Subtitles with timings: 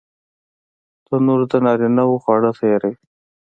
[1.05, 2.95] تنور د نارینه وو خواړه تیاروي